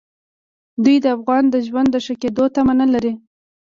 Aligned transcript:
دوی 0.83 0.97
د 1.01 1.05
افغان 1.17 1.43
د 1.49 1.55
ژوند 1.67 1.89
د 1.91 1.97
ښه 2.05 2.13
کېدو 2.21 2.43
تمه 2.55 2.73
نه 2.81 2.87
لري. 2.93 3.13